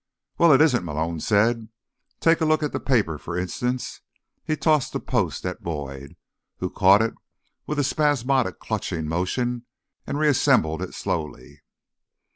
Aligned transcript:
"Well, 0.39 0.51
it 0.51 0.61
isn't," 0.61 0.83
Malone 0.83 1.19
said. 1.19 1.69
"Take 2.19 2.41
a 2.41 2.45
look 2.45 2.63
at 2.63 2.71
the 2.71 2.79
paper, 2.79 3.19
for 3.19 3.37
instance." 3.37 4.01
He 4.43 4.57
tossed 4.57 4.93
the 4.93 4.99
Post 4.99 5.45
at 5.45 5.61
Boyd, 5.61 6.15
who 6.57 6.71
caught 6.71 7.03
it 7.03 7.13
with 7.67 7.77
a 7.77 7.83
spasmodic 7.83 8.57
clutching 8.59 9.07
motion 9.07 9.67
and 10.07 10.17
reassembled 10.17 10.81
it 10.81 10.95
slowly. 10.95 11.61